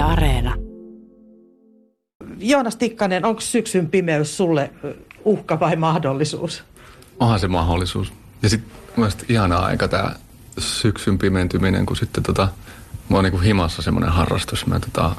Yle 0.00 0.08
Areena. 0.08 0.54
Joonas 2.38 2.76
Tikkanen, 2.76 3.24
onko 3.24 3.40
syksyn 3.40 3.90
pimeys 3.90 4.36
sulle 4.36 4.70
uhka 5.24 5.60
vai 5.60 5.76
mahdollisuus? 5.76 6.64
Onhan 7.18 7.40
se 7.40 7.48
mahdollisuus. 7.48 8.12
Ja 8.42 8.48
sitten 8.48 8.72
mielestäni 8.96 9.34
ihana 9.34 9.58
aika 9.58 9.88
tämä 9.88 10.14
syksyn 10.58 11.18
pimentyminen, 11.18 11.86
kun 11.86 11.96
sitten 11.96 12.22
tota, 12.22 12.48
mä 13.08 13.16
oon 13.16 13.24
niinku 13.24 13.38
himassa 13.38 13.82
semmoinen 13.82 14.12
harrastus. 14.12 14.66
Mä 14.66 14.80
tota, 14.80 15.14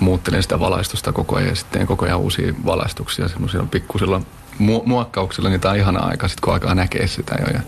muuttelen 0.00 0.42
sitä 0.42 0.60
valaistusta 0.60 1.12
koko 1.12 1.36
ajan 1.36 1.48
ja 1.48 1.54
sitten 1.54 1.72
teen 1.72 1.86
koko 1.86 2.04
ajan 2.04 2.20
uusia 2.20 2.54
valaistuksia 2.64 3.28
semmoisilla 3.28 3.66
pikkusilla 3.70 4.20
mu- 4.60 4.86
muokkauksilla, 4.86 5.48
niin 5.48 5.60
tää 5.60 5.70
on 5.70 5.76
ihana 5.76 6.00
aika 6.00 6.28
sitten 6.28 6.42
kun 6.44 6.52
alkaa 6.52 6.74
näkee 6.74 7.06
sitä 7.06 7.36
jo 7.40 7.46
ja, 7.46 7.60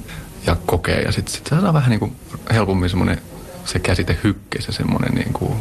ja 0.47 0.57
kokee. 0.67 1.03
Ja 1.03 1.13
sitten 1.13 1.35
sit 1.35 1.47
saa 1.47 1.73
vähän 1.73 1.91
niinku 1.91 2.13
helpommin 2.53 2.91
semmoinen 2.91 3.21
se 3.65 3.79
käsite 3.79 4.19
hykkeessä 4.25 4.73
semmoinen 4.73 5.15
niinku, 5.15 5.57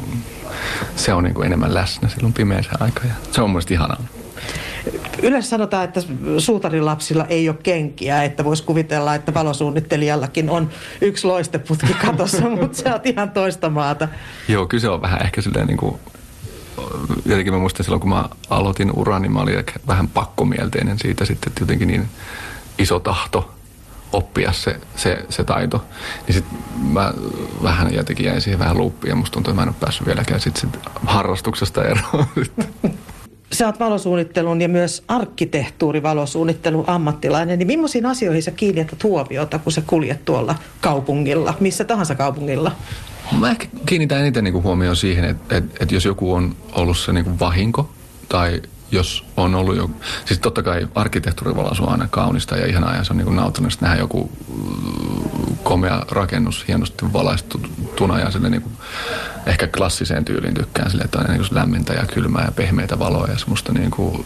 se 0.96 1.14
on 1.14 1.24
niinku 1.24 1.42
enemmän 1.42 1.74
läsnä 1.74 2.10
silloin 2.10 2.34
pimeässä 2.34 2.72
aikaa 2.80 3.04
ja 3.06 3.14
se 3.32 3.42
on 3.42 3.50
mielestäni 3.50 3.76
ihanaa. 3.76 4.02
Yleensä 5.24 5.50
sanotaan, 5.50 5.84
että 5.84 6.02
suutarin 6.38 6.86
lapsilla 6.86 7.26
ei 7.26 7.50
ole 7.50 7.58
kenkiä, 7.64 8.24
että 8.24 8.44
voisi 8.44 8.64
kuvitella, 8.64 9.16
että 9.16 9.34
valosuunnittelijallakin 9.34 10.50
on 10.50 10.70
yksi 11.02 11.28
loisteputki 11.28 11.94
katossa, 11.94 12.50
mutta 12.62 12.78
se 12.78 12.94
on 12.94 13.00
ihan 13.04 13.32
toista 13.32 13.70
maata. 13.70 14.08
Joo, 14.48 14.66
kyse 14.66 14.90
on 14.90 15.02
vähän 15.02 15.22
ehkä 15.22 15.42
silleen 15.42 15.68
niin 15.68 15.78
kuin, 15.78 16.00
jotenkin 17.26 17.54
mä 17.54 17.60
muistan 17.60 17.84
silloin, 17.84 18.02
kun 18.02 18.10
mä 18.10 18.26
aloitin 18.50 18.92
uran, 18.96 19.22
niin 19.22 19.32
mä 19.32 19.40
olin 19.40 19.58
ehkä 19.58 19.74
vähän 19.88 20.08
pakkomielteinen 20.08 21.00
siitä 21.00 21.26
sitten, 21.26 21.50
että 21.50 21.62
jotenkin 21.62 21.88
niin 21.88 22.10
iso 22.78 23.00
tahto 23.00 23.56
oppia 24.16 24.52
se, 24.52 24.80
se, 24.96 25.26
se 25.30 25.44
taito. 25.44 25.86
Niin 26.28 26.34
sitten 26.34 26.60
mä 26.78 27.14
vähän 27.64 27.94
jotenkin 27.94 28.26
jäin 28.26 28.42
siihen 28.42 28.60
vähän 28.60 28.78
luuppiin 28.78 29.10
ja 29.10 29.16
musta 29.16 29.34
tuntuu, 29.34 29.52
että 29.52 29.62
mä 29.62 29.64
en 29.64 29.70
ole 29.70 29.76
päässyt 29.80 30.08
vieläkään 30.08 30.40
sit, 30.40 30.58
sit 30.58 30.70
harrastuksesta 31.06 31.84
eroon. 31.84 32.26
Sä 33.52 33.66
oot 33.66 33.80
valosuunnittelun 33.80 34.62
ja 34.62 34.70
myös 34.70 35.04
arkkitehtuurivalosuunnittelun 35.08 36.84
ammattilainen, 36.88 37.60
niin 37.60 37.68
millaisiin 37.68 38.06
asioihin 38.06 38.44
sä 38.44 38.52
kiinnität 38.52 39.04
huomiota, 39.04 39.60
kun 39.60 39.72
sä 39.72 39.82
kuljet 39.88 40.26
tuolla 40.26 40.56
kaupungilla, 40.82 41.54
missä 41.60 41.84
tahansa 41.84 42.16
kaupungilla? 42.16 42.72
Mä 43.40 43.52
ehkä 43.52 43.68
kiinnitän 43.86 44.20
eniten 44.20 44.44
niin 44.44 44.64
huomioon 44.64 44.96
siihen, 44.96 45.26
että, 45.26 45.58
että, 45.58 45.78
että 45.80 45.96
jos 45.96 46.06
joku 46.06 46.34
on 46.34 46.56
ollut 46.72 46.98
se 46.98 47.14
niin 47.14 47.40
vahinko 47.40 47.90
tai 48.30 48.62
jos 48.92 49.26
on 49.38 49.56
ollut 49.56 49.76
jo, 49.76 49.90
siis 50.26 50.40
totta 50.40 50.64
kai 50.64 50.88
arkkitehtuurivalaisu 50.96 51.84
on 51.84 51.92
aina 51.92 52.08
kaunista 52.12 52.58
ja 52.58 52.68
ihanaa 52.68 52.96
ja 52.96 53.04
se 53.04 53.14
on 53.14 53.18
niin 53.18 53.36
nauttunut, 53.36 53.74
että 53.74 53.86
nähdään 53.86 54.00
joku 54.00 54.32
mm, 54.48 55.56
komea 55.64 56.06
rakennus, 56.12 56.68
hienosti 56.68 57.14
valaistuna 57.14 58.20
ja 58.20 58.32
sille 58.32 58.50
niin 58.50 58.62
kuin, 58.62 58.74
ehkä 59.46 59.68
klassiseen 59.68 60.26
tyyliin 60.26 60.54
tykkään 60.54 60.92
sille, 60.92 61.04
että 61.04 61.20
on 61.20 61.26
niin 61.26 61.46
lämmintä 61.52 61.94
ja 61.94 62.06
kylmää 62.06 62.46
ja 62.46 62.52
pehmeitä 62.52 63.00
valoa 63.00 63.28
ja 63.28 63.38
semmoista 63.38 63.74
niin 63.74 63.92
kuin 63.92 64.24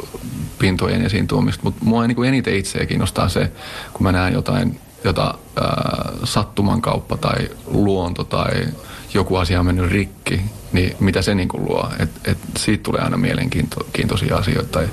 pintojen 0.60 1.06
esiin 1.06 1.28
tuomista. 1.28 1.64
Mutta 1.64 1.86
mua 1.86 2.08
niin 2.08 2.16
kuin 2.16 2.28
eniten 2.30 2.56
itseä 2.56 2.86
kiinnostaa 2.86 3.30
se, 3.30 3.52
kun 3.94 4.04
mä 4.04 4.12
näen 4.12 4.34
jotain, 4.34 4.80
jota 5.04 5.34
ää, 5.62 6.12
sattuman 6.24 6.82
kauppa 6.82 7.18
tai 7.18 7.50
luonto 7.66 8.24
tai 8.24 8.68
joku 9.14 9.36
asia 9.36 9.60
on 9.60 9.66
mennyt 9.66 9.92
rikki, 9.92 10.42
niin 10.74 10.96
mitä 11.00 11.22
se 11.22 11.36
niin 11.36 11.48
kuin 11.48 11.66
luo. 11.66 11.90
Et, 12.00 12.10
et 12.26 12.38
siitä 12.58 12.84
tulee 12.84 13.02
aina 13.02 13.18
mielenkiintoisia 13.18 14.38
asioita. 14.38 14.72
Tai 14.72 14.90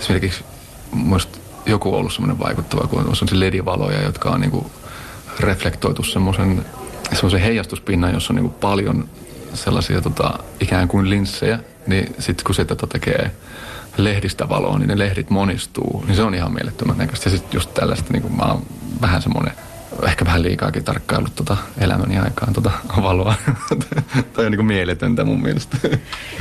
esimerkiksi 0.00 0.44
muista 0.92 1.38
joku 1.66 1.92
on 1.92 1.98
ollut 1.98 2.12
semmoinen 2.12 2.38
vaikuttava, 2.38 2.86
kun 2.86 3.06
on 3.06 3.16
se 3.16 3.40
ledivaloja, 3.40 4.02
jotka 4.02 4.30
on 4.30 4.40
niin 4.40 4.50
kuin 4.50 4.66
reflektoitu 5.40 6.02
semmoisen, 6.02 6.64
semmoisen 7.12 7.40
heijastuspinnan, 7.40 8.14
jossa 8.14 8.32
on 8.32 8.36
niin 8.36 8.50
kuin 8.50 8.60
paljon 8.60 9.08
sellaisia 9.54 10.00
tota, 10.00 10.38
ikään 10.60 10.88
kuin 10.88 11.10
linssejä, 11.10 11.58
niin 11.86 12.14
sitten 12.18 12.44
kun 12.44 12.54
se 12.54 12.64
tätä 12.64 12.86
tekee 12.86 13.30
lehdistä 13.96 14.48
valoa, 14.48 14.78
niin 14.78 14.88
ne 14.88 14.98
lehdit 14.98 15.30
monistuu, 15.30 16.04
niin 16.06 16.16
se 16.16 16.22
on 16.22 16.34
ihan 16.34 16.52
mielettömän 16.52 16.98
näköistä. 16.98 17.30
Ja 17.30 17.36
sitten 17.36 17.58
just 17.58 17.74
tällaista, 17.74 18.12
niin 18.12 18.22
kuin 18.22 18.36
mä 18.36 18.42
oon 18.42 18.62
vähän 19.00 19.22
semmoinen 19.22 19.52
ehkä 20.06 20.24
vähän 20.24 20.42
liikaakin 20.42 20.84
tarkkaillut 20.84 21.34
tota 21.34 21.56
elämäni 21.78 22.18
aikaan 22.18 22.52
tota 22.52 22.70
valoa. 23.02 23.34
Toi 24.34 24.46
on 24.46 24.52
niin 24.52 24.58
kuin 24.58 24.66
mieletöntä 24.66 25.24
mun 25.24 25.42
mielestä. 25.42 25.76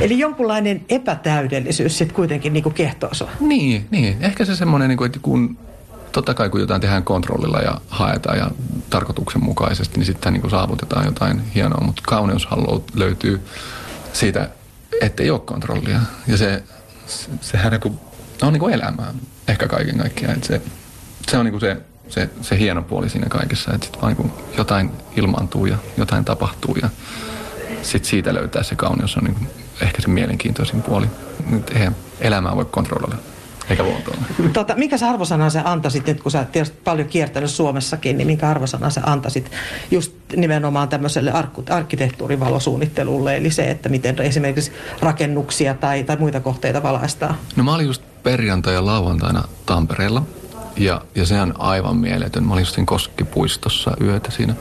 Eli 0.01 0.19
jonkunlainen 0.19 0.85
epätäydellisyys 0.89 1.97
sitten 1.97 2.15
kuitenkin 2.15 2.53
niin 2.53 2.63
kuin 2.63 2.75
kehtoo 2.75 3.13
sua. 3.13 3.29
Niin, 3.39 3.87
niin. 3.91 4.17
Ehkä 4.21 4.45
se 4.45 4.55
semmoinen, 4.55 4.89
niin 4.89 4.97
kuin, 4.97 5.05
että 5.05 5.19
kun 5.21 5.57
totta 6.11 6.33
kai 6.33 6.49
kun 6.49 6.61
jotain 6.61 6.81
tehdään 6.81 7.03
kontrollilla 7.03 7.59
ja 7.59 7.81
haetaan 7.89 8.37
ja 8.37 8.51
tarkoituksenmukaisesti, 8.89 9.97
niin 9.97 10.05
sitten 10.05 10.33
niin 10.33 10.41
kuin 10.41 10.51
saavutetaan 10.51 11.05
jotain 11.05 11.41
hienoa. 11.55 11.85
Mutta 11.85 12.01
kauneushallo 12.05 12.83
löytyy 12.93 13.41
siitä, 14.13 14.49
ettei 15.01 15.29
ole 15.31 15.39
kontrollia. 15.39 15.99
Ja 16.27 16.37
se, 16.37 16.63
sehän 17.41 17.71
niin 17.71 17.81
kuin, 17.81 17.99
on 18.41 18.53
niin 18.53 18.59
kuin 18.59 18.73
elämää 18.73 19.13
ehkä 19.47 19.67
kaiken 19.67 19.97
kaikkiaan. 19.97 20.35
Että 20.35 20.47
se, 20.47 20.61
se 21.31 21.37
on 21.37 21.45
niin 21.45 21.51
kuin 21.51 21.61
se 21.61 21.77
se, 22.11 22.29
se 22.41 22.59
hieno 22.59 22.81
puoli 22.81 23.09
siinä 23.09 23.29
kaikessa, 23.29 23.73
että 23.73 23.85
sit 23.85 24.01
vaan 24.01 24.15
niin 24.17 24.31
jotain 24.57 24.91
ilmaantuu 25.15 25.65
ja 25.65 25.77
jotain 25.97 26.25
tapahtuu 26.25 26.75
ja 26.81 26.89
sitten 27.81 28.09
siitä 28.09 28.33
löytää 28.33 28.63
se 28.63 28.75
kauneus 28.75 29.17
on 29.17 29.23
niin 29.23 29.47
ehkä 29.81 30.01
se 30.01 30.07
mielenkiintoisin 30.07 30.81
puoli. 30.81 31.07
Nyt 31.49 31.69
eihän 31.69 31.95
elämää 32.19 32.55
voi 32.55 32.65
kontrolloida 32.65 33.15
eikä 33.69 33.83
luontoa. 33.83 34.15
Tota, 34.53 34.75
mikä 34.75 34.97
se 34.97 35.05
arvosana 35.05 35.49
sä 35.49 35.61
antaisit, 35.65 36.07
nyt 36.07 36.21
kun 36.23 36.31
sä 36.31 36.45
tietysti 36.51 36.77
paljon 36.83 37.07
kiertänyt 37.07 37.49
Suomessakin, 37.49 38.17
niin 38.17 38.27
mikä 38.27 38.49
arvosana 38.49 38.89
sä 38.89 39.01
antaisit 39.05 39.51
just 39.91 40.13
nimenomaan 40.35 40.89
tämmöiselle 40.89 41.33
arkkitehtuurivalosuunnittelulle, 41.69 43.37
eli 43.37 43.51
se, 43.51 43.71
että 43.71 43.89
miten 43.89 44.19
esimerkiksi 44.19 44.71
rakennuksia 45.01 45.73
tai, 45.73 46.03
tai 46.03 46.17
muita 46.17 46.39
kohteita 46.39 46.83
valaistaan? 46.83 47.35
No 47.55 47.63
mä 47.63 47.75
olin 47.75 47.87
just 47.87 48.01
perjantai- 48.23 48.73
ja 48.73 48.85
lauantaina 48.85 49.43
Tampereella 49.65 50.23
ja, 50.77 51.01
ja 51.15 51.25
se 51.25 51.41
on 51.41 51.53
aivan 51.57 51.97
mieletön. 51.97 52.43
Mä 52.43 52.53
olin 52.53 52.61
just 52.61 52.77
Koskipuistossa 52.85 53.91
yötä 54.01 54.31
siinä. 54.31 54.55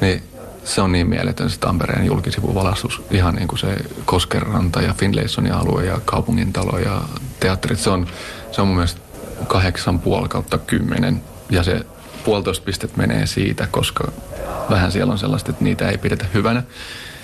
Niin 0.00 0.22
se 0.64 0.80
on 0.80 0.92
niin 0.92 1.06
mieletön 1.06 1.50
se 1.50 1.58
Tampereen 1.58 2.06
julkisivuvalastus. 2.06 3.02
Ihan 3.10 3.34
niin 3.34 3.48
kuin 3.48 3.58
se 3.58 3.76
Koskenranta 4.04 4.82
ja 4.82 4.94
Finlaysonin 4.94 5.52
alue 5.52 5.84
ja 5.84 6.00
kaupungintalo 6.04 6.78
ja 6.78 7.02
teatterit. 7.40 7.78
Se 7.78 7.90
on, 7.90 8.06
se 8.52 8.60
on 8.60 8.66
mun 8.66 8.76
mielestä 8.76 9.00
kahdeksan 9.46 10.00
puoli 10.00 10.28
kautta 10.28 10.58
kymmenen. 10.58 11.22
Ja 11.50 11.62
se 11.62 11.86
puolitoista 12.24 12.64
pistet 12.64 12.96
menee 12.96 13.26
siitä, 13.26 13.66
koska 13.70 14.12
vähän 14.70 14.92
siellä 14.92 15.12
on 15.12 15.18
sellaista, 15.18 15.50
että 15.50 15.64
niitä 15.64 15.88
ei 15.88 15.98
pidetä 15.98 16.26
hyvänä. 16.34 16.62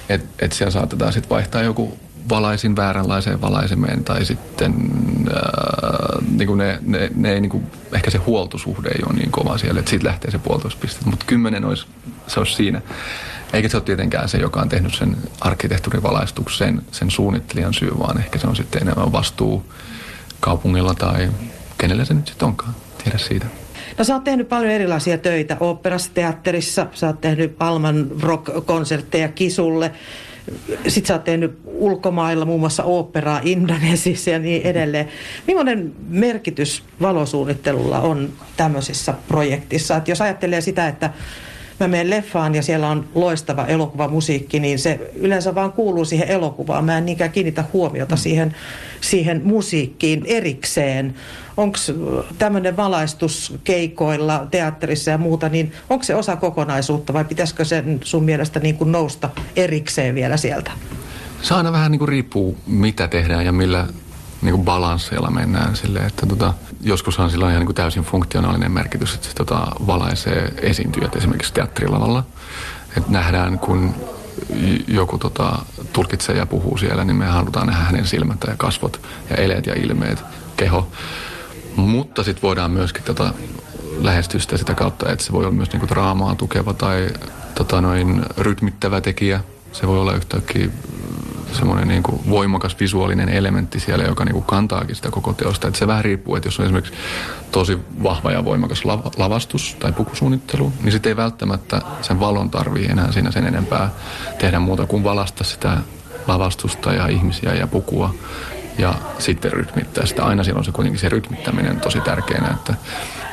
Että 0.09 0.29
et 0.39 0.53
siellä 0.53 0.71
saatetaan 0.71 1.13
sitten 1.13 1.31
vaihtaa 1.31 1.63
joku 1.63 1.99
valaisin 2.29 2.77
vääränlaiseen 2.77 3.41
valaisemeen 3.41 4.05
tai 4.05 4.25
sitten 4.25 4.75
ää, 5.35 5.86
niin 6.37 6.47
kuin 6.47 6.59
ne, 6.59 6.79
ne, 6.83 7.11
ne 7.15 7.33
ei, 7.33 7.41
niin 7.41 7.51
kuin, 7.51 7.67
ehkä 7.93 8.11
se 8.11 8.19
huoltosuhde 8.19 8.89
ei 8.89 9.01
ole 9.07 9.19
niin 9.19 9.31
kova 9.31 9.59
siellä, 9.59 9.79
että 9.79 9.91
siitä 9.91 10.07
lähtee 10.07 10.31
se 10.31 10.39
puolitoista 10.39 10.81
pistettä, 10.81 11.11
mutta 11.11 11.27
kymmenen 11.27 11.65
olisi, 11.65 11.87
se 12.27 12.41
olisi 12.41 12.55
siinä. 12.55 12.83
Eikä 13.53 13.69
se 13.69 13.77
ole 13.77 13.85
tietenkään 13.85 14.29
se, 14.29 14.39
joka 14.39 14.61
on 14.61 14.69
tehnyt 14.69 14.95
sen 14.95 15.17
arkkitehtuurivalaistuksen, 15.41 16.83
sen 16.93 17.11
suunnittelijan 17.11 17.75
syy, 17.75 17.99
vaan 17.99 18.19
ehkä 18.19 18.39
se 18.39 18.47
on 18.47 18.57
sitten 18.57 18.83
enemmän 18.83 19.13
vastuu 19.13 19.73
kaupungilla 20.41 20.95
tai 20.95 21.31
kenellä 21.79 22.05
se 22.05 22.15
nyt 22.15 22.27
sitten 22.27 22.49
onkaan, 22.49 22.75
tiedä 23.05 23.19
siitä. 23.19 23.47
No 23.99 24.05
sä 24.05 24.15
oot 24.15 24.25
tehnyt 24.25 24.49
paljon 24.49 24.73
erilaisia 24.73 25.19
töitä 25.19 25.57
oopperassa, 25.61 26.11
teatterissa, 26.15 26.87
sä 26.95 27.07
oot 27.07 27.21
tehnyt 27.21 27.57
Alman 27.61 28.07
rock-konsertteja 28.23 29.29
Kisulle, 29.29 29.93
sitten 30.89 31.07
sä 31.07 31.15
oot 31.15 31.25
tehnyt 31.25 31.59
ulkomailla 31.65 32.45
muun 32.45 32.61
muassa 32.61 32.85
oopperaa 32.85 33.41
Indonesiassa 33.45 34.31
ja 34.31 34.39
niin 34.39 34.63
edelleen. 34.63 35.09
Millainen 35.47 35.93
merkitys 36.09 36.83
valosuunnittelulla 37.01 38.01
on 38.01 38.33
tämmöisessä 38.57 39.15
projektissa? 39.29 39.97
Että 39.97 40.11
jos 40.11 40.21
ajattelee 40.21 40.61
sitä, 40.61 40.89
että 40.89 41.11
mä 41.81 41.89
menen 41.89 42.11
leffaan 42.11 42.55
ja 42.55 42.63
siellä 42.63 42.89
on 42.89 43.09
loistava 43.15 43.67
elokuvamusiikki, 43.67 44.61
niin 44.61 44.79
se 44.79 45.11
yleensä 45.15 45.55
vaan 45.55 45.73
kuuluu 45.73 46.05
siihen 46.05 46.29
elokuvaan. 46.29 46.85
Mä 46.85 46.99
en 46.99 47.07
niinkään 47.07 47.33
kiinnitä 47.33 47.65
huomiota 47.73 48.17
siihen, 48.17 48.57
siihen 49.01 49.41
musiikkiin 49.45 50.23
erikseen. 50.27 51.15
Onko 51.57 51.79
tämmöinen 52.39 52.77
valaistus 52.77 53.55
keikoilla, 53.65 54.47
teatterissa 54.51 55.11
ja 55.11 55.19
muuta, 55.19 55.49
niin 55.49 55.73
onko 55.91 56.05
se 56.05 56.15
osa 56.15 56.37
kokonaisuutta 56.37 57.13
vai 57.13 57.25
pitäisikö 57.25 57.65
sen 57.65 58.01
sun 58.05 58.25
mielestä 58.25 58.61
niin 58.61 58.77
kuin 58.77 58.93
nousta 58.93 59.31
erikseen 59.57 60.15
vielä 60.15 60.37
sieltä? 60.37 60.71
Se 61.43 61.55
aina 61.55 61.73
vähän 61.73 61.91
niin 61.93 61.99
kuin 61.99 62.09
riippuu, 62.09 62.57
mitä 62.67 63.09
tehdään 63.09 63.47
ja 63.47 63.53
millä 63.53 63.87
niin 64.43 64.55
kuin 64.55 64.65
balansseilla 64.65 65.31
mennään 65.31 65.77
sille, 65.77 65.99
että 65.99 66.27
tota, 66.27 66.55
joskushan 66.81 67.31
sillä 67.31 67.45
on 67.45 67.51
ihan 67.51 67.61
niin 67.61 67.67
kuin 67.67 67.77
täysin 67.77 68.03
funktionaalinen 68.03 68.73
merkitys, 68.73 69.15
että 69.15 69.29
se 69.29 69.35
tota, 69.35 69.67
valaisee 69.87 70.55
esiintyjät 70.63 71.17
esimerkiksi 71.17 71.53
teatterilavalla. 71.53 72.25
Että 72.97 73.13
nähdään, 73.13 73.59
kun 73.59 73.95
joku 74.89 75.19
tota, 75.19 75.59
tulkitsee 75.93 76.37
ja 76.37 76.47
puhuu 76.47 76.79
siellä, 76.79 77.05
niin 77.05 77.17
me 77.17 77.27
halutaan 77.27 77.67
nähdä 77.67 77.85
hänen 77.85 78.07
silmät 78.07 78.39
ja 78.47 78.55
kasvot 78.57 79.01
ja 79.31 79.37
eleet 79.37 79.67
ja 79.67 79.75
ilmeet, 79.75 80.25
keho. 80.57 80.89
Mutta 81.77 82.23
sitten 82.23 82.43
voidaan 82.43 82.71
myöskin 82.71 83.03
tota, 83.03 83.35
lähestyä 83.99 84.41
sitä, 84.41 84.57
sitä 84.57 84.75
kautta, 84.75 85.13
että 85.13 85.25
se 85.25 85.33
voi 85.33 85.45
olla 85.45 85.57
myös 85.57 85.73
niinku 85.73 85.89
draamaa 85.89 86.35
tukeva 86.35 86.73
tai 86.73 87.09
tota, 87.55 87.81
noin 87.81 88.23
rytmittävä 88.39 89.01
tekijä. 89.01 89.41
Se 89.73 89.87
voi 89.87 90.01
olla 90.01 90.15
yhtäkkiä 90.15 90.69
semmoinen 91.53 91.89
niin 91.89 92.03
kuin 92.03 92.21
voimakas 92.31 92.77
visuaalinen 92.81 93.29
elementti 93.29 93.81
siellä, 93.81 94.05
joka 94.05 94.25
niin 94.25 94.33
kuin 94.33 94.45
kantaakin 94.45 94.97
sitä 94.97 95.11
koko 95.11 95.33
teosta. 95.33 95.69
Että 95.69 95.79
se 95.79 95.87
vähän 95.87 96.05
riippuu, 96.05 96.37
että 96.37 96.47
jos 96.47 96.61
on 96.61 96.65
esimerkiksi 96.65 96.93
tosi 97.53 97.79
vahva 98.03 98.31
ja 98.31 98.45
voimakas 98.45 98.85
lavastus 99.17 99.77
tai 99.79 99.93
pukusuunnittelu, 99.93 100.73
niin 100.83 100.93
sitten 100.93 101.11
ei 101.11 101.17
välttämättä 101.17 101.83
sen 102.03 102.21
valon 102.21 102.51
tarvii 102.51 102.87
enää 102.87 103.13
siinä 103.13 103.31
sen 103.31 103.47
enempää 103.47 103.91
tehdä 104.39 104.59
muuta 104.59 104.87
kuin 104.87 105.05
valasta 105.05 105.45
sitä 105.45 105.77
lavastusta 106.27 106.93
ja 106.93 107.07
ihmisiä 107.07 107.55
ja 107.55 107.67
pukua 107.67 108.15
ja 108.79 108.95
sitten 109.19 109.53
rytmittää 109.53 110.07
sitä. 110.07 110.25
Aina 110.25 110.45
silloin 110.45 110.65
se 110.65 110.73
kuitenkin 110.73 111.01
se 111.01 111.09
rytmittäminen 111.09 111.81
tosi 111.81 112.01
tärkeänä, 112.01 112.49
että 112.49 112.75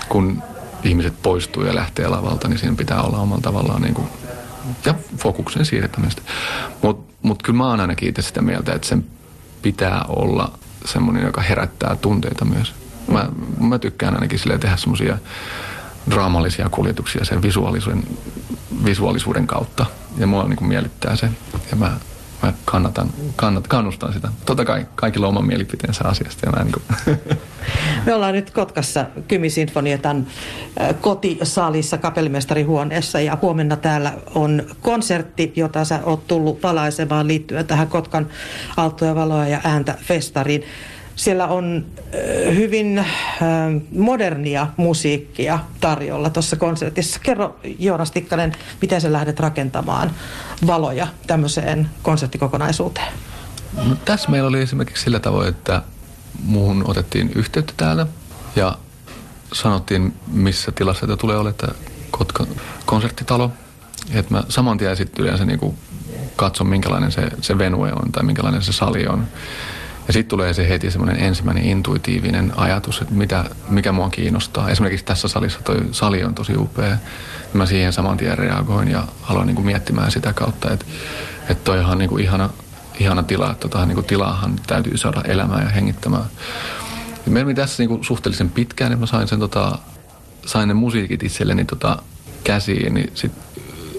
kun 0.10 0.44
ihmiset 0.84 1.14
poistuu 1.24 1.64
ja 1.64 1.76
lähtee 1.76 2.08
lavalta, 2.08 2.48
niin 2.48 2.60
siinä 2.60 2.76
pitää 2.76 3.02
olla 3.02 3.18
omalla 3.18 3.42
tavallaan 3.42 3.82
niin 3.82 3.94
kuin, 3.94 4.08
ja 4.86 4.96
fokuksen 5.18 5.66
siirtämistä. 5.66 6.22
Mutta 6.82 7.14
mut 7.22 7.44
kyllä 7.44 7.58
mä 7.58 7.68
oon 7.70 7.80
ainakin 7.80 8.10
itse 8.10 8.22
sitä 8.22 8.42
mieltä, 8.42 8.74
että 8.74 8.88
sen 8.88 9.06
pitää 9.62 10.06
olla 10.08 10.52
semmoinen, 10.86 11.24
joka 11.24 11.42
herättää 11.42 11.96
tunteita 11.96 12.46
myös. 12.46 12.74
Mä, 13.08 13.30
mä 13.60 13.80
tykkään 13.80 14.14
ainakin 14.14 14.40
sille 14.40 14.58
tehdä 14.58 14.78
semmoisia 14.78 15.18
draamallisia 16.10 16.70
kuljetuksia 16.70 17.26
sen 17.26 17.42
visuaalisuuden, 17.42 18.04
visuaalisuuden 18.86 19.48
kautta. 19.48 19.86
Ja 20.18 20.28
mua 20.28 20.44
niin 20.44 20.68
miellyttää 20.68 21.16
se. 21.16 21.30
Ja 21.72 21.76
mä 21.76 21.98
mä 22.44 22.54
kannatan, 22.66 23.10
kannat, 23.36 23.68
kannustan 23.68 24.14
sitä. 24.14 24.30
Totta 24.46 24.66
kai 24.66 24.88
kaikilla 24.96 25.28
on 25.28 25.38
oma 25.38 25.48
mielipiteensä 25.48 26.04
asiasta. 26.08 26.46
Ja 26.46 26.52
mä 26.52 26.64
niin 26.64 26.74
kuin. 26.74 26.84
Me 28.06 28.14
ollaan 28.14 28.34
nyt 28.34 28.52
Kotkassa 28.52 29.06
Kymisinfonietan 29.28 30.28
kotisalissa 31.02 31.98
kapellimestarihuoneessa 31.98 33.20
ja 33.20 33.38
huomenna 33.42 33.76
täällä 33.76 34.14
on 34.36 34.64
konsertti, 34.82 35.54
jota 35.56 35.86
sä 35.86 36.00
oot 36.04 36.28
tullut 36.28 36.64
valaisemaan 36.64 37.28
liittyen 37.28 37.68
tähän 37.68 37.88
Kotkan 37.88 38.28
Aaltoja, 38.78 39.16
valoa 39.16 39.48
ja 39.48 39.62
ääntä 39.64 39.96
festariin. 40.02 40.64
Siellä 41.16 41.48
on 41.48 41.86
hyvin 42.56 43.06
modernia 43.96 44.68
musiikkia 44.78 45.60
tarjolla 45.80 46.30
tuossa 46.30 46.56
konsertissa. 46.56 47.20
Kerro 47.24 47.56
Joonas 47.80 48.12
Tikkanen, 48.12 48.52
miten 48.82 49.02
sä 49.02 49.14
lähdet 49.14 49.40
rakentamaan 49.40 50.12
valoja 50.68 51.08
tämmöiseen 51.28 51.90
konserttikokonaisuuteen? 52.02 53.14
No, 53.78 53.96
tässä 54.06 54.30
meillä 54.30 54.50
oli 54.50 54.62
esimerkiksi 54.62 55.04
sillä 55.04 55.20
tavoin, 55.20 55.50
että 55.50 55.82
muuhun 56.44 56.84
otettiin 56.88 57.32
yhteyttä 57.36 57.74
täällä 57.78 58.08
ja 58.56 58.78
sanottiin, 59.54 60.14
missä 60.28 60.72
tilassa 60.72 61.06
tämä 61.06 61.18
tulee 61.18 61.38
olemaan 61.38 61.56
tämä 61.56 61.74
Kotka 62.12 62.46
konserttitalo. 62.86 63.52
Että 64.12 64.34
mä 64.34 64.44
saman 64.50 64.78
tien 64.78 64.98
sitten 64.98 65.26
yleensä 65.26 65.46
niin 65.46 65.78
katson, 66.36 66.68
minkälainen 66.68 67.12
se, 67.12 67.30
se 67.42 67.58
venue 67.58 67.94
on 67.94 68.12
tai 68.12 68.24
minkälainen 68.24 68.62
se 68.62 68.72
sali 68.72 69.08
on. 69.08 69.28
Ja 70.08 70.14
sitten 70.14 70.30
tulee 70.30 70.54
se 70.54 70.70
heti 70.70 70.92
semmoinen 70.92 71.24
ensimmäinen 71.24 71.64
intuitiivinen 71.64 72.54
ajatus, 72.56 73.02
että 73.02 73.14
mitä, 73.14 73.46
mikä 73.70 73.92
mua 73.92 74.10
kiinnostaa. 74.10 74.70
Esimerkiksi 74.70 75.06
tässä 75.06 75.28
salissa 75.28 75.60
toi 75.64 75.78
sali 75.92 76.24
on 76.24 76.36
tosi 76.36 76.58
upea. 76.58 76.98
Mä 77.54 77.66
siihen 77.66 77.94
saman 77.94 78.18
tien 78.18 78.38
reagoin 78.38 78.88
ja 78.88 79.08
aloin 79.22 79.48
niin 79.48 79.56
kuin 79.56 79.66
miettimään 79.66 80.12
sitä 80.12 80.34
kautta, 80.34 80.72
että, 80.72 80.86
että 81.50 81.64
toi 81.64 81.80
on 81.80 81.98
niin 81.98 82.10
kuin 82.10 82.24
ihana, 82.24 82.50
ihana 83.00 83.24
tila. 83.24 83.52
Että 83.52 83.68
tota, 83.68 83.86
niin 83.86 84.04
tilaahan 84.04 84.56
täytyy 84.68 84.98
saada 84.98 85.22
elämään 85.22 85.64
ja 85.64 85.70
hengittämään. 85.70 86.26
Ja 87.26 87.32
meillä 87.32 87.48
meni 87.48 87.56
tässä 87.56 87.84
niin 87.84 87.90
kuin 87.90 88.04
suhteellisen 88.04 88.50
pitkään, 88.50 88.92
että 88.92 89.00
mä 89.00 89.06
sain, 89.06 89.28
sen, 89.28 89.40
tota, 89.40 89.78
sain 90.46 90.68
ne 90.68 90.74
musiikit 90.74 91.24
itselleni 91.24 91.66
tota, 91.66 91.98
käsiin, 92.44 92.94
niin 92.94 93.12
sit, 93.14 93.32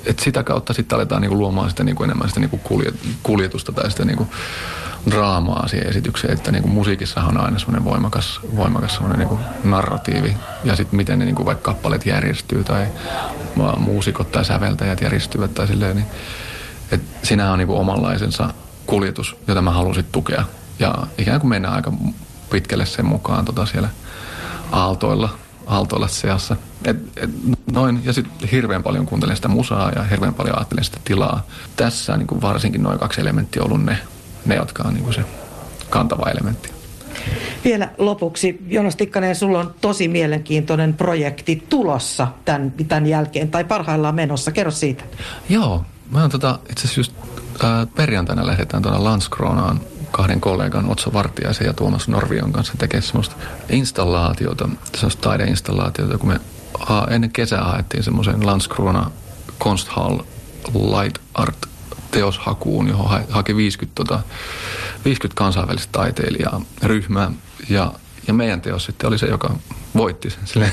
et 0.07 0.19
sitä 0.19 0.43
kautta 0.43 0.73
sitten 0.73 0.97
aletaan 0.97 1.23
niin 1.23 1.29
kuin 1.29 1.39
luomaan 1.39 1.71
sitä 1.71 1.85
niin 1.85 1.97
kuin 1.97 2.05
enemmän 2.05 2.29
sitä 2.29 2.41
niin 2.41 2.51
kuin 2.51 2.85
kuljetusta 3.23 3.73
tai 3.73 3.91
sitä 3.91 4.05
niin 4.05 4.17
kuin 4.17 4.29
draamaa 5.11 5.69
siihen 5.69 5.89
esitykseen, 5.89 6.33
että 6.33 6.53
niin 6.53 6.63
kuin 6.63 6.73
musiikissahan 6.73 7.39
on 7.39 7.45
aina 7.45 7.59
semmoinen 7.59 7.85
voimakas, 7.85 8.41
voimakas 8.57 8.93
semmoinen 8.93 9.19
niin 9.19 9.29
kuin 9.29 9.41
narratiivi. 9.65 10.37
Ja 10.65 10.77
sitten 10.77 10.97
miten 10.97 11.19
ne 11.19 11.25
niin 11.25 11.35
kuin 11.35 11.47
vaikka 11.47 11.73
kappaleet 11.73 12.07
järjestyy 12.07 12.65
tai 12.65 12.87
muusikot 13.79 14.33
tai 14.33 14.45
säveltäjät 14.45 15.01
järjestyvät 15.01 15.55
tai 15.55 15.67
silleen, 15.67 15.97
niin 15.97 16.07
et 16.91 17.01
sinähän 17.23 17.53
on 17.53 17.59
niin 17.59 17.67
kuin 17.67 17.79
omanlaisensa 17.79 18.55
kuljetus, 18.87 19.37
jota 19.47 19.63
mä 19.63 19.71
halusin 19.71 20.05
tukea. 20.13 20.45
Ja 20.79 20.95
ikään 21.19 21.41
kuin 21.41 21.49
mennään 21.49 21.75
aika 21.75 21.93
pitkälle 22.51 22.87
sen 22.87 23.07
mukaan 23.07 23.45
tota 23.45 23.67
siellä 23.67 23.89
aaltoilla, 24.73 25.29
aaltoilla 25.67 26.09
seassa. 26.09 26.57
Et, 26.85 26.97
et, 27.17 27.31
noin, 27.73 28.01
ja 28.05 28.13
sitten 28.13 28.49
hirveän 28.49 28.83
paljon 28.83 29.07
kuuntelen 29.07 29.37
sitä 29.37 29.49
musaa 29.49 29.93
ja 29.97 30.03
hirveän 30.03 30.35
paljon 30.35 30.59
ajattelen 30.59 30.85
sitä 30.85 30.99
tilaa. 31.05 31.47
Tässä 31.77 32.17
niin 32.17 32.27
kuin 32.27 32.43
varsinkin 32.43 32.83
noin 32.83 32.99
kaksi 32.99 33.21
elementtiä 33.21 33.63
on 33.63 33.67
ollut 33.67 33.85
ne, 33.85 33.99
ne, 34.47 34.55
jotka 34.55 34.83
on 34.83 34.95
niin 34.95 35.05
kuin 35.05 35.15
se 35.15 35.25
kantava 35.91 36.31
elementti. 36.31 36.75
Vielä 37.65 37.89
lopuksi, 37.99 38.59
Jonas 38.69 38.97
Tikkanen, 38.97 39.37
sulla 39.37 39.61
on 39.61 39.75
tosi 39.81 40.09
mielenkiintoinen 40.09 40.95
projekti 40.95 41.67
tulossa 41.69 42.29
tämän, 42.45 42.73
tämän 42.89 43.07
jälkeen, 43.07 43.51
tai 43.51 43.65
parhaillaan 43.65 44.15
menossa. 44.15 44.53
Kerro 44.53 44.71
siitä. 44.71 45.05
Joo, 45.49 45.85
mä 46.11 46.21
oon 46.21 46.31
tota, 46.31 46.59
itse 46.71 46.87
asiassa 46.87 47.01
just 47.01 47.13
perjantaina 47.95 48.47
lähdetään 48.47 48.83
tuonne 48.83 49.01
Landskronaan 49.01 49.81
kahden 50.11 50.41
kollegan 50.41 50.91
Otso 50.91 51.13
Vartiaisen 51.13 51.67
ja 51.67 51.73
Tuomas 51.73 52.09
Norvion 52.09 52.53
kanssa 52.53 52.75
tekemään 52.79 53.03
semmoista 53.03 53.37
installaatiota, 53.69 54.69
semmoista 54.95 55.23
taideinstallaatiota, 55.23 56.19
kun 56.19 56.29
me 56.29 56.41
ennen 57.11 57.31
kesää 57.31 57.65
haettiin 57.65 58.03
semmoisen 58.03 58.47
Landskrona 58.47 59.11
Konsthall 59.59 60.19
Light 60.75 61.19
Art 61.35 61.57
teoshakuun, 62.11 62.89
johon 62.89 63.11
ha- 63.11 63.21
haki 63.31 63.57
50, 63.57 63.95
tota, 63.95 64.21
50 65.05 65.39
kansainvälistä 65.39 65.93
taiteilijaa 65.93 66.63
ryhmää. 66.83 67.31
Ja, 67.69 67.93
ja 68.27 68.35
meidän 68.35 68.61
teos 68.61 68.85
sitten 68.85 69.09
oli 69.09 69.19
se, 69.19 69.27
joka 69.27 69.55
voitti 69.97 70.31
sen. 70.31 70.47
Sille 70.47 70.73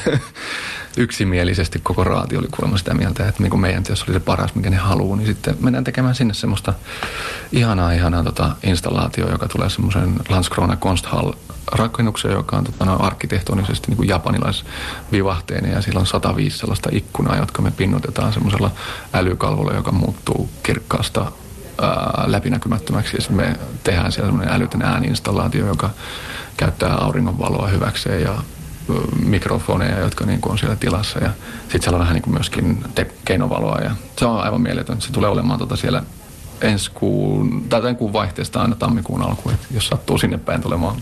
yksimielisesti 0.98 1.80
koko 1.84 2.04
raati 2.04 2.38
oli 2.38 2.48
kuulemma 2.48 2.78
sitä 2.78 2.94
mieltä, 2.94 3.28
että 3.28 3.44
niin 3.44 3.60
meidän 3.60 3.84
teos 3.84 4.04
oli 4.04 4.14
se 4.14 4.20
paras, 4.20 4.56
mikä 4.56 4.70
ne 4.70 4.78
haluaa. 4.78 5.18
Niin 5.18 5.28
sitten 5.28 5.58
mennään 5.60 5.84
tekemään 5.84 6.16
sinne 6.16 6.34
semmoista 6.34 6.74
ihanaa, 7.52 7.92
ihanaa 7.92 8.24
tota 8.24 8.56
installaatio, 8.64 9.32
joka 9.32 9.48
tulee 9.48 9.70
semmoisen 9.70 10.16
Landskrona 10.30 10.76
Konsthall 10.76 11.32
rakennukseen, 11.72 12.34
joka 12.34 12.58
on 12.58 12.64
tota, 12.64 12.86
no, 12.86 12.98
arkkitehtonisesti 13.00 13.88
niin 13.88 13.98
kuin 13.98 14.10
ja 15.74 15.82
sillä 15.82 16.00
on 16.00 16.08
105 16.08 16.58
sellaista 16.58 16.90
ikkunaa, 16.94 17.38
jotka 17.38 17.62
me 17.62 17.72
pinnotetaan 17.72 18.34
semmoisella 18.34 18.72
älykalvolla, 19.14 19.74
joka 19.74 19.92
muuttuu 19.92 20.50
kirkkaasta 20.64 21.32
läpinäkymättömäksi 22.26 23.18
ja 23.18 23.36
me 23.36 23.56
tehdään 23.84 24.12
siellä 24.12 24.28
semmoinen 24.28 24.56
älytön 24.56 24.82
ääniinstallaatio, 24.82 25.68
joka 25.68 25.90
käyttää 26.58 26.96
auringonvaloa 26.96 27.68
hyväkseen 27.68 28.22
ja 28.22 28.36
mikrofoneja, 29.26 30.00
jotka 30.00 30.26
niin 30.26 30.42
kuin 30.42 30.52
on 30.52 30.58
siellä 30.58 30.76
tilassa 30.76 31.20
ja 31.20 31.30
sitten 31.62 31.82
siellä 31.82 31.96
on 31.96 32.00
vähän 32.00 32.14
niin 32.14 32.24
kuin 32.24 32.34
myöskin 32.34 32.86
te- 32.96 33.12
keinovaloa 33.26 33.80
ja 33.80 33.92
se 34.18 34.26
on 34.26 34.42
aivan 34.42 34.62
mieletön. 34.62 35.02
Se 35.02 35.12
tulee 35.12 35.30
olemaan 35.30 35.60
tota 35.60 35.76
siellä 35.76 36.04
ensi 36.62 36.92
kuun, 36.92 37.64
tai 37.70 37.82
tämän 37.82 37.96
kuun 37.96 38.14
vaihteesta 38.14 38.62
aina 38.62 38.76
tammikuun 38.76 39.22
alkuun, 39.22 39.56
jos 39.72 39.88
sattuu 39.88 40.18
sinne 40.18 40.38
päin 40.38 40.62
tulemaan 40.62 40.96